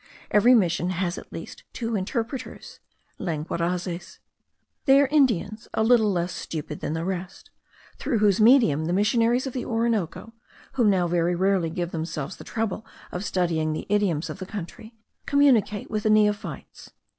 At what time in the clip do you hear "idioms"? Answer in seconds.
13.89-14.27